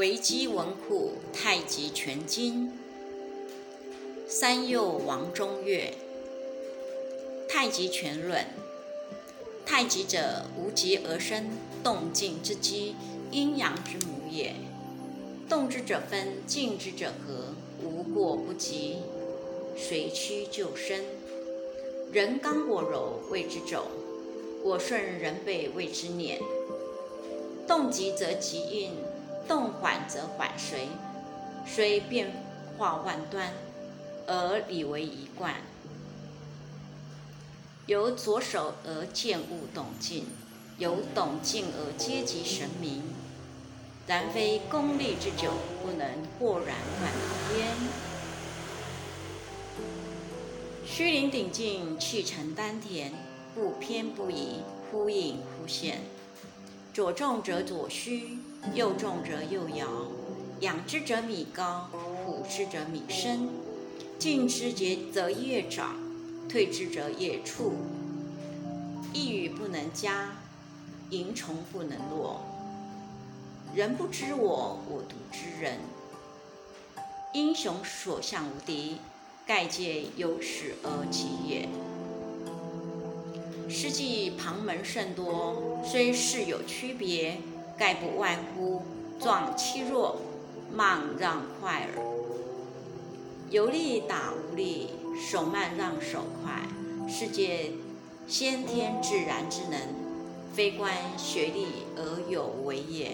[0.00, 2.68] 维基文库《太极拳经》，
[4.26, 5.92] 三佑王中岳，
[7.52, 8.40] 《太极拳论》：
[9.66, 11.50] 太极者，无极而生，
[11.84, 12.96] 动静之机，
[13.30, 14.54] 阴阳之母也。
[15.50, 17.52] 动之者分，静之者和，
[17.84, 19.00] 无过不及，
[19.76, 21.04] 随趋就生。
[22.10, 23.82] 人刚我柔，谓之肘；
[24.64, 26.40] 我顺人背，谓之捻。
[27.68, 28.92] 动急则急应。
[29.46, 30.88] 动缓则缓随，
[31.66, 32.32] 虽变
[32.78, 33.52] 化万端，
[34.26, 35.54] 而理为一贯。
[37.86, 40.26] 由左手而见物懂静，
[40.78, 43.02] 由懂静而阶级神明。
[44.06, 47.12] 然非功力之久，不能豁然断
[47.58, 47.68] 焉。
[50.84, 53.12] 虚灵顶劲，气沉丹田，
[53.54, 56.00] 不偏不倚，忽隐忽现。
[56.92, 58.38] 左重则左虚。
[58.74, 59.86] 又重则又摇，
[60.60, 61.88] 养之则米高，
[62.24, 63.48] 俯之则米深。
[64.18, 64.70] 进之
[65.12, 65.96] 则越长，
[66.46, 67.72] 退之则越处。
[69.14, 70.32] 一语不能加，
[71.10, 72.42] 蝇虫不能落。
[73.74, 75.78] 人不知我，我独知人。
[77.32, 78.98] 英雄所向无敌，
[79.46, 81.68] 盖借优势而起也。
[83.70, 87.38] 诗记旁门甚多，虽事有区别。
[87.80, 88.82] 概不外乎
[89.18, 90.20] 壮欺弱，
[90.70, 92.04] 慢让快耳。
[93.48, 96.60] 有力打无力，手慢让手快，
[97.08, 97.72] 是借
[98.28, 99.80] 先天自然之能，
[100.52, 103.12] 非观学力而有为也。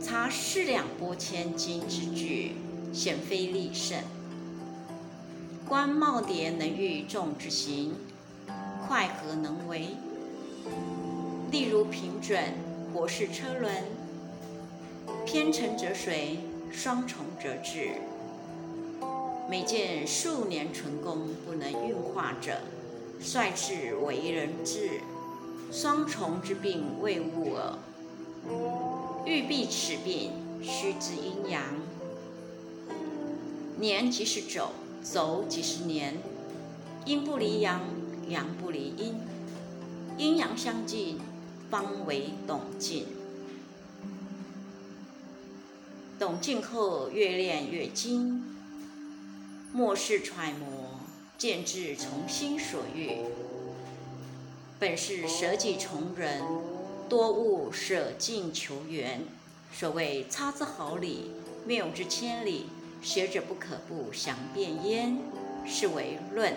[0.00, 2.52] 察四两拨千斤之巨，
[2.92, 4.02] 显非力胜；
[5.68, 7.96] 观耄耋能御众之行，
[8.86, 9.88] 快何能为？
[11.50, 12.54] 例如平准，
[12.92, 13.72] 或是车轮；
[15.24, 16.38] 偏沉则水，
[16.72, 17.92] 双重则滞。
[19.48, 22.60] 每见数年纯功不能运化者，
[23.20, 25.00] 率至为人质。
[25.72, 27.78] 双重之病未悟耳。
[29.24, 30.32] 欲避此病，
[30.62, 31.62] 须知阴阳。
[33.78, 34.72] 年即是走，
[35.02, 36.16] 走即是年。
[37.04, 37.80] 阴不离阳，
[38.28, 39.14] 阳不离阴，
[40.18, 41.18] 阴阳相济。
[41.70, 43.06] 方为懂劲，
[46.18, 48.44] 懂劲后越练越精，
[49.72, 51.00] 末世揣摩，
[51.36, 53.18] 见智从心所欲。
[54.78, 56.42] 本是舍己从人，
[57.08, 59.22] 多悟舍近求远。
[59.72, 61.32] 所谓差之毫厘，
[61.66, 62.66] 谬之千里，
[63.02, 65.18] 学者不可不详辨焉。
[65.66, 66.54] 是为论。